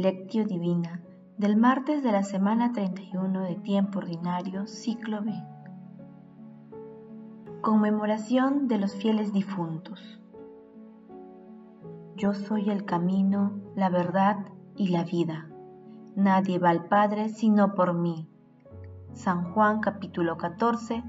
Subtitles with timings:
[0.00, 1.02] Lectio Divina
[1.36, 5.30] del martes de la semana 31 de tiempo ordinario, ciclo B.
[7.60, 10.22] Conmemoración de los fieles difuntos.
[12.16, 14.38] Yo soy el camino, la verdad
[14.74, 15.50] y la vida.
[16.16, 18.26] Nadie va al Padre sino por mí.
[19.12, 21.04] San Juan capítulo 14,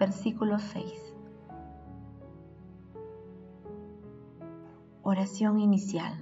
[0.00, 1.14] versículo 6.
[5.04, 6.21] Oración inicial.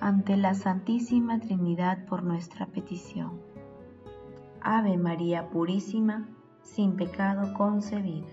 [0.00, 3.38] ante la Santísima Trinidad por nuestra petición.
[4.62, 6.28] Ave María Purísima,
[6.62, 8.28] sin pecado concebida.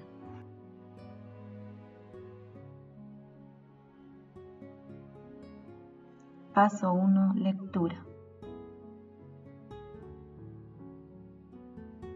[6.53, 7.33] Paso 1.
[7.35, 8.03] Lectura.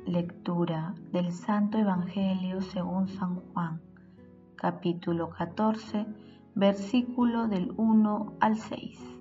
[0.05, 3.81] Lectura del Santo Evangelio según San Juan,
[4.55, 6.05] capítulo 14,
[6.55, 9.20] versículo del 1 al 6.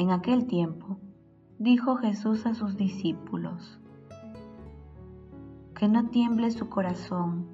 [0.00, 0.96] En aquel tiempo,
[1.58, 3.78] dijo Jesús a sus discípulos,
[5.74, 7.46] que no tiemble su corazón,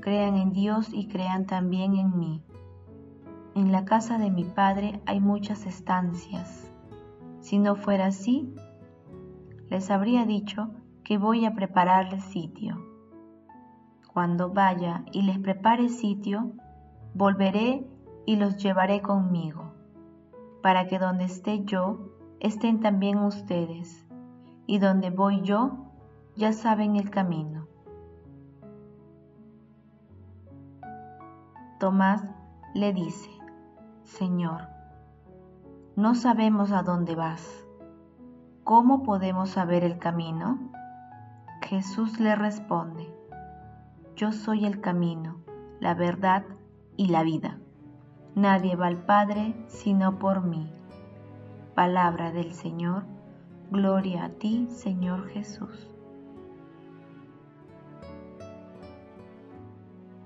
[0.00, 2.42] crean en Dios y crean también en mí.
[3.54, 6.72] En la casa de mi Padre hay muchas estancias.
[7.38, 8.52] Si no fuera así,
[9.70, 10.70] les habría dicho
[11.04, 12.84] que voy a prepararles sitio.
[14.12, 16.50] Cuando vaya y les prepare sitio,
[17.14, 17.86] volveré
[18.26, 19.71] y los llevaré conmigo
[20.62, 24.06] para que donde esté yo, estén también ustedes,
[24.66, 25.86] y donde voy yo,
[26.36, 27.66] ya saben el camino.
[31.78, 32.24] Tomás
[32.74, 33.30] le dice,
[34.04, 34.68] Señor,
[35.96, 37.64] no sabemos a dónde vas.
[38.64, 40.70] ¿Cómo podemos saber el camino?
[41.60, 43.12] Jesús le responde,
[44.14, 45.40] Yo soy el camino,
[45.80, 46.44] la verdad
[46.96, 47.58] y la vida.
[48.34, 50.66] Nadie va al Padre sino por mí.
[51.74, 53.04] Palabra del Señor,
[53.70, 55.90] gloria a ti, Señor Jesús.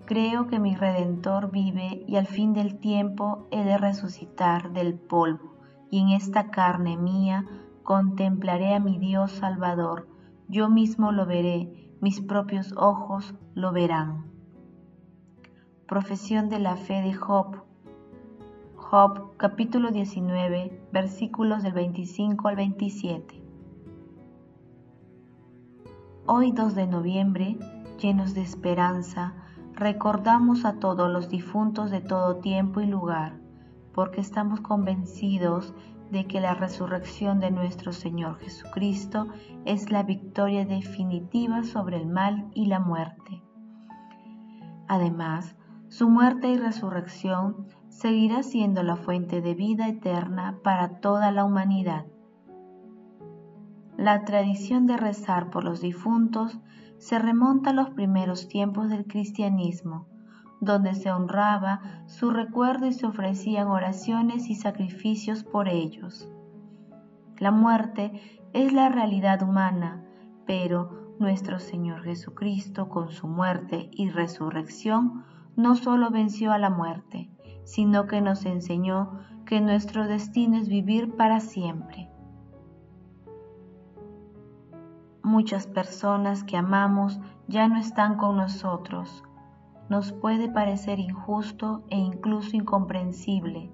[0.05, 5.57] Creo que mi Redentor vive y al fin del tiempo he de resucitar del polvo,
[5.91, 7.45] y en esta carne mía
[7.83, 10.07] contemplaré a mi Dios Salvador,
[10.47, 14.27] yo mismo lo veré, mis propios ojos lo verán.
[15.89, 17.66] Profesión de la fe de Job
[18.89, 23.43] Job capítulo 19 versículos del 25 al 27.
[26.27, 27.59] Hoy 2 de noviembre,
[27.99, 29.35] llenos de esperanza,
[29.75, 33.41] recordamos a todos los difuntos de todo tiempo y lugar,
[33.93, 35.75] porque estamos convencidos
[36.13, 39.27] de que la resurrección de nuestro Señor Jesucristo
[39.65, 43.43] es la victoria definitiva sobre el mal y la muerte.
[44.87, 45.57] Además,
[45.89, 52.07] su muerte y resurrección seguirá siendo la fuente de vida eterna para toda la humanidad.
[53.97, 56.59] La tradición de rezar por los difuntos
[56.99, 60.07] se remonta a los primeros tiempos del cristianismo,
[60.61, 66.29] donde se honraba su recuerdo y se ofrecían oraciones y sacrificios por ellos.
[67.39, 68.21] La muerte
[68.53, 70.03] es la realidad humana,
[70.47, 75.25] pero nuestro Señor Jesucristo con su muerte y resurrección
[75.57, 77.31] no solo venció a la muerte,
[77.67, 82.09] sino que nos enseñó que nuestro destino es vivir para siempre.
[85.23, 89.25] Muchas personas que amamos ya no están con nosotros.
[89.89, 93.73] Nos puede parecer injusto e incluso incomprensible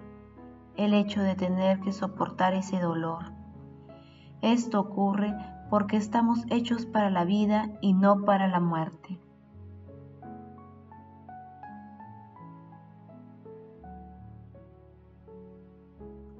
[0.76, 3.34] el hecho de tener que soportar ese dolor.
[4.40, 5.36] Esto ocurre
[5.68, 9.21] porque estamos hechos para la vida y no para la muerte.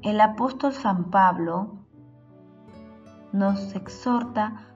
[0.03, 1.77] El apóstol San Pablo
[3.33, 4.67] nos exhorta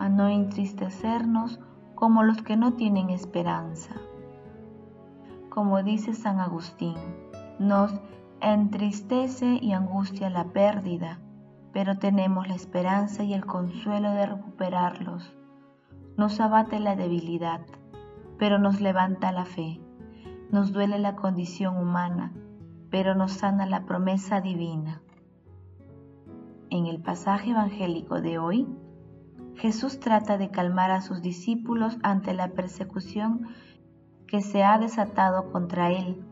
[0.00, 1.60] a no entristecernos
[1.94, 3.94] como los que no tienen esperanza.
[5.50, 6.96] Como dice San Agustín,
[7.60, 7.94] nos
[8.40, 11.20] entristece y angustia la pérdida,
[11.72, 15.32] pero tenemos la esperanza y el consuelo de recuperarlos.
[16.16, 17.60] Nos abate la debilidad,
[18.36, 19.80] pero nos levanta la fe.
[20.50, 22.32] Nos duele la condición humana,
[22.92, 25.00] pero nos sana la promesa divina.
[26.68, 28.68] En el pasaje evangélico de hoy,
[29.56, 33.48] Jesús trata de calmar a sus discípulos ante la persecución
[34.26, 36.22] que se ha desatado contra él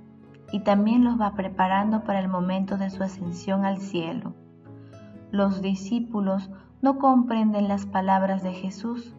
[0.53, 4.35] y también los va preparando para el momento de su ascensión al cielo.
[5.31, 6.51] Los discípulos
[6.83, 9.15] no comprenden las palabras de Jesús,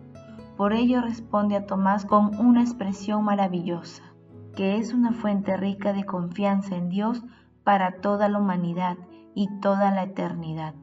[0.57, 4.10] por ello responde a Tomás con una expresión maravillosa,
[4.55, 7.23] que es una fuente rica de confianza en Dios
[7.63, 8.97] para toda la humanidad
[9.33, 10.73] y toda la eternidad.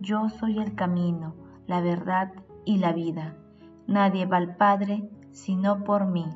[0.00, 1.34] Yo soy el camino,
[1.66, 2.32] la verdad
[2.64, 3.36] y la vida.
[3.86, 6.26] Nadie va al Padre sino por mí.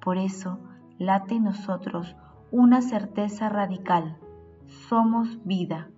[0.00, 0.58] Por eso
[0.98, 2.16] late en nosotros
[2.50, 4.16] una certeza radical.
[4.88, 5.88] Somos vida.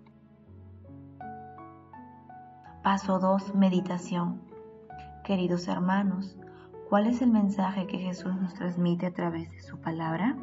[2.83, 3.55] Paso 2.
[3.55, 4.41] Meditación.
[5.25, 6.37] Queridos hermanos,
[6.93, 10.37] ¿cuál es el mensaje que Jesús nos transmite a través de su palabra?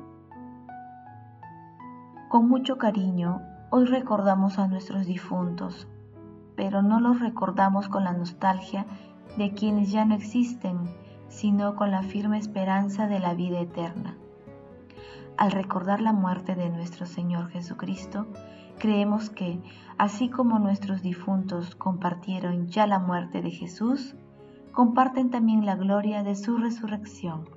[2.28, 5.88] Con mucho cariño, hoy recordamos a nuestros difuntos,
[6.56, 8.88] pero no los recordamos con la nostalgia
[9.38, 10.90] de quienes ya no existen,
[11.28, 14.18] sino con la firme esperanza de la vida eterna.
[15.38, 18.26] Al recordar la muerte de nuestro Señor Jesucristo,
[18.80, 19.62] creemos que,
[20.00, 24.16] así como nuestros difuntos compartieron ya la muerte de Jesús,
[24.72, 27.50] comparten también la gloria de su resurrección.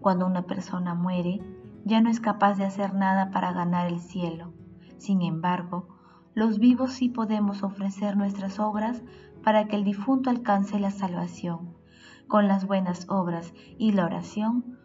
[0.00, 1.40] Cuando una persona muere,
[1.84, 4.52] ya no es capaz de hacer nada para ganar el cielo.
[4.98, 5.88] Sin embargo,
[6.34, 9.02] los vivos sí podemos ofrecer nuestras obras
[9.42, 11.76] para que el difunto alcance la salvación.
[12.28, 14.78] Con las buenas obras y la oración,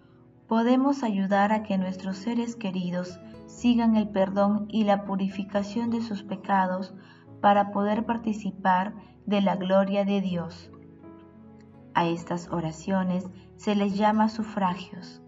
[0.48, 6.24] podemos ayudar a que nuestros seres queridos sigan el perdón y la purificación de sus
[6.24, 6.94] pecados
[7.42, 8.94] para poder participar
[9.26, 10.72] de la gloria de Dios.
[11.94, 15.22] A estas oraciones se les llama sufragios.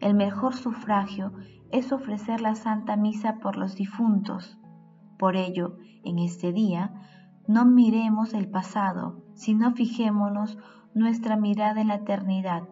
[0.00, 1.32] El mejor sufragio
[1.70, 4.58] es ofrecer la Santa Misa por los difuntos.
[5.18, 6.92] Por ello, en este día,
[7.48, 10.58] no miremos el pasado, sino fijémonos
[10.94, 12.64] nuestra mirada en la eternidad,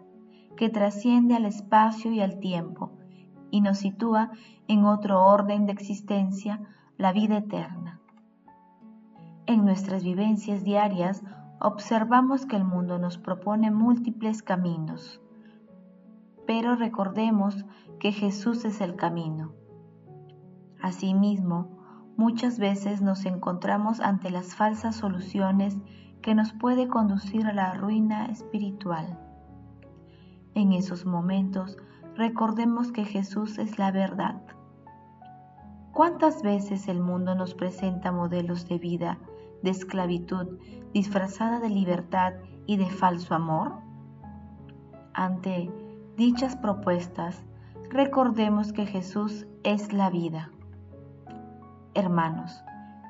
[0.56, 2.92] que trasciende al espacio y al tiempo,
[3.50, 4.30] y nos sitúa
[4.68, 6.60] en otro orden de existencia,
[6.96, 7.93] la vida eterna.
[9.46, 11.22] En nuestras vivencias diarias
[11.60, 15.20] observamos que el mundo nos propone múltiples caminos,
[16.46, 17.66] pero recordemos
[18.00, 19.52] que Jesús es el camino.
[20.80, 21.68] Asimismo,
[22.16, 25.76] muchas veces nos encontramos ante las falsas soluciones
[26.22, 29.18] que nos puede conducir a la ruina espiritual.
[30.54, 31.76] En esos momentos,
[32.16, 34.40] recordemos que Jesús es la verdad.
[35.92, 39.18] ¿Cuántas veces el mundo nos presenta modelos de vida
[39.64, 40.58] de esclavitud
[40.92, 42.34] disfrazada de libertad
[42.66, 43.72] y de falso amor?
[45.12, 45.72] Ante
[46.16, 47.44] dichas propuestas,
[47.90, 50.50] recordemos que Jesús es la vida.
[51.94, 52.62] Hermanos,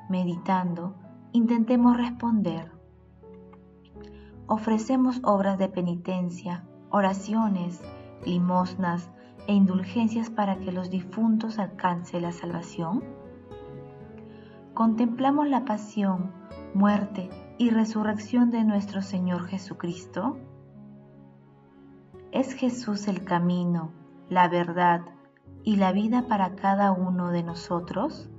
[0.09, 0.95] meditando,
[1.31, 2.71] intentemos responder.
[4.47, 7.81] Ofrecemos obras de penitencia, oraciones,
[8.25, 9.09] limosnas
[9.47, 13.03] e indulgencias para que los difuntos alcancen la salvación.
[14.75, 16.31] Contemplamos la pasión,
[16.75, 20.37] muerte y resurrección de nuestro Señor Jesucristo?
[22.33, 23.91] ¿Es Jesús el camino,
[24.29, 25.01] la verdad
[25.63, 28.29] y la vida para cada uno de nosotros?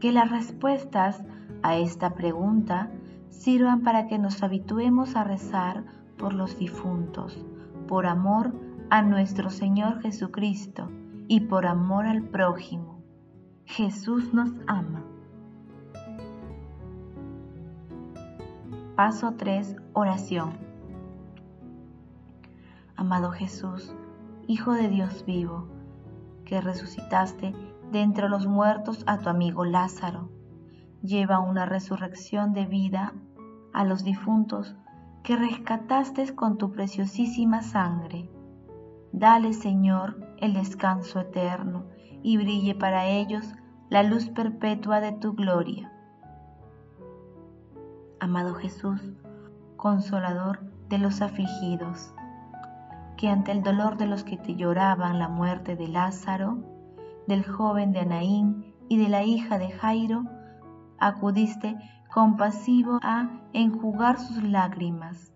[0.00, 1.24] Que las respuestas
[1.62, 2.90] a esta pregunta
[3.30, 5.84] sirvan para que nos habituemos a rezar
[6.18, 7.46] por los difuntos,
[7.86, 8.52] por amor
[8.90, 10.90] a nuestro Señor Jesucristo
[11.28, 13.04] y por amor al prójimo.
[13.66, 15.13] Jesús nos ama.
[18.96, 19.74] Paso 3.
[19.92, 20.52] Oración.
[22.94, 23.92] Amado Jesús,
[24.46, 25.66] Hijo de Dios vivo,
[26.44, 27.56] que resucitaste
[27.90, 30.30] de entre los muertos a tu amigo Lázaro,
[31.02, 33.14] lleva una resurrección de vida
[33.72, 34.76] a los difuntos
[35.24, 38.30] que rescataste con tu preciosísima sangre.
[39.10, 41.86] Dale, Señor, el descanso eterno
[42.22, 43.56] y brille para ellos
[43.90, 45.93] la luz perpetua de tu gloria
[48.24, 49.00] amado Jesús,
[49.76, 52.14] consolador de los afligidos,
[53.18, 56.58] que ante el dolor de los que te lloraban la muerte de Lázaro,
[57.26, 60.24] del joven de Anaín y de la hija de Jairo,
[60.98, 61.76] acudiste
[62.12, 65.32] compasivo a enjugar sus lágrimas.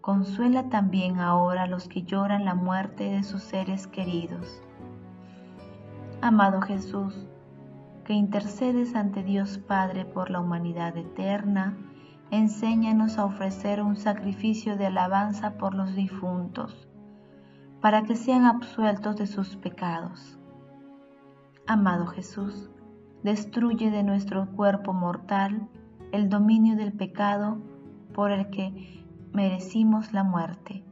[0.00, 4.62] Consuela también ahora a los que lloran la muerte de sus seres queridos.
[6.22, 7.26] Amado Jesús,
[8.04, 11.76] que intercedes ante Dios Padre por la humanidad eterna,
[12.30, 16.88] enséñanos a ofrecer un sacrificio de alabanza por los difuntos,
[17.80, 20.38] para que sean absueltos de sus pecados.
[21.66, 22.70] Amado Jesús,
[23.22, 25.68] destruye de nuestro cuerpo mortal
[26.12, 27.58] el dominio del pecado
[28.14, 30.84] por el que merecimos la muerte,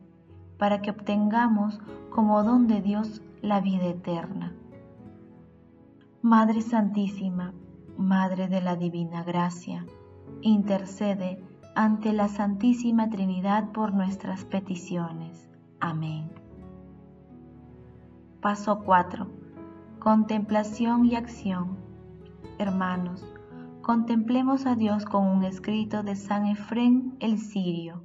[0.59, 1.81] para que obtengamos
[2.11, 4.53] como don de Dios la vida eterna.
[6.23, 7.53] Madre Santísima,
[7.97, 9.85] Madre de la Divina Gracia,
[10.43, 11.43] intercede
[11.75, 15.49] ante la Santísima Trinidad por nuestras peticiones.
[15.81, 16.31] Amén.
[18.41, 19.27] Paso 4.
[19.99, 21.79] Contemplación y acción.
[22.59, 23.25] Hermanos,
[23.83, 28.03] contemplemos a Dios con un escrito de San Efrén el Sirio.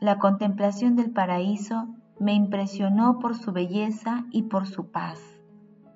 [0.00, 5.20] La contemplación del paraíso me impresionó por su belleza y por su paz.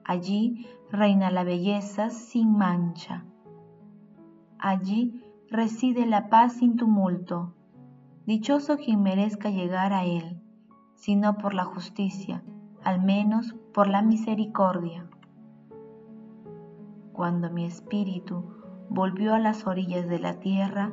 [0.05, 3.25] Allí reina la belleza sin mancha.
[4.59, 7.55] Allí reside la paz sin tumulto.
[8.27, 10.41] Dichoso quien merezca llegar a él,
[10.95, 12.43] si no por la justicia,
[12.83, 15.07] al menos por la misericordia.
[17.13, 18.45] Cuando mi espíritu
[18.89, 20.93] volvió a las orillas de la tierra,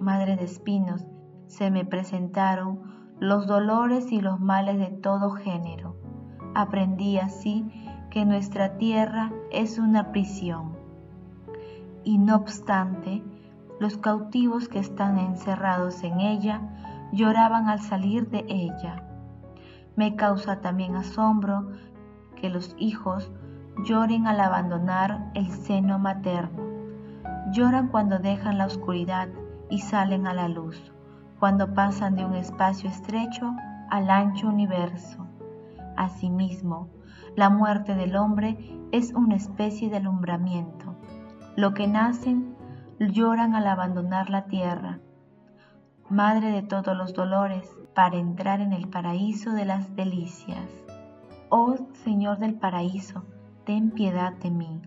[0.00, 1.06] madre de espinos,
[1.46, 2.80] se me presentaron
[3.18, 5.96] los dolores y los males de todo género.
[6.54, 7.64] Aprendí así
[8.10, 10.81] que nuestra tierra es una prisión.
[12.04, 13.22] Y no obstante,
[13.78, 16.60] los cautivos que están encerrados en ella
[17.12, 19.04] lloraban al salir de ella.
[19.96, 21.68] Me causa también asombro
[22.36, 23.30] que los hijos
[23.84, 26.62] lloren al abandonar el seno materno.
[27.52, 29.28] Lloran cuando dejan la oscuridad
[29.68, 30.92] y salen a la luz,
[31.38, 33.54] cuando pasan de un espacio estrecho
[33.90, 35.26] al ancho universo.
[35.96, 36.88] Asimismo,
[37.36, 40.91] la muerte del hombre es una especie de alumbramiento.
[41.56, 42.56] Lo que nacen
[42.98, 45.00] lloran al abandonar la tierra.
[46.08, 50.70] Madre de todos los dolores, para entrar en el paraíso de las delicias.
[51.50, 53.24] Oh Señor del paraíso,
[53.64, 54.80] ten piedad de mí.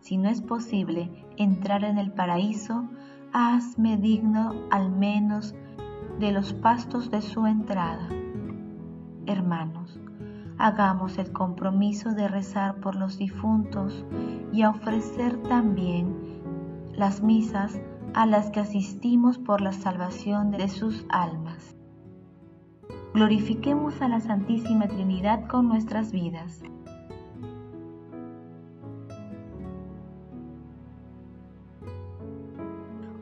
[0.00, 2.88] Si no es posible entrar en el paraíso,
[3.32, 5.54] hazme digno al menos
[6.18, 8.08] de los pastos de su entrada.
[9.26, 9.98] Hermanos,
[10.58, 14.04] hagamos el compromiso de rezar por los difuntos
[14.52, 16.14] y a ofrecer también
[16.92, 17.80] las misas
[18.14, 21.76] a las que asistimos por la salvación de sus almas.
[23.14, 26.62] Glorifiquemos a la Santísima Trinidad con nuestras vidas.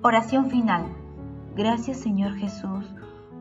[0.03, 0.85] Oración final.
[1.57, 2.87] Gracias Señor Jesús